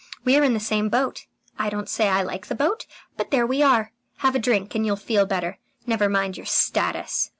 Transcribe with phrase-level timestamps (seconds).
[0.25, 1.27] We're in the same boat:
[1.59, 3.91] I don't say I like the boat, but there we are.
[4.17, 5.59] Have a drink, and you'll feel better.
[5.85, 7.29] Never mind your status."